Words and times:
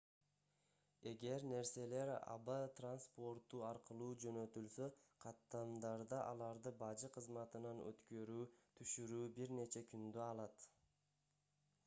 эгер 1.09 1.43
нерселер 1.49 2.11
аба 2.35 2.53
транспорту 2.79 3.59
аркылуу 3.71 4.07
жөнөтүлсө 4.23 4.87
каттамдарда 5.25 6.21
аларды 6.31 6.71
бажы 6.83 7.09
кызматынан 7.19 7.81
өткөрүү 7.91 8.47
түшүрүү 8.81 9.27
бир 9.37 9.53
нече 9.61 9.85
күндү 9.93 10.25
алат 10.31 10.67